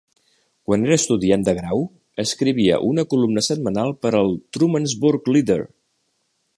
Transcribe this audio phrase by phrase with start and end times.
[0.69, 1.83] Quan era estudiant de grau,
[2.25, 5.61] escrivia una columna setmanal per al "Trumansburg Leader".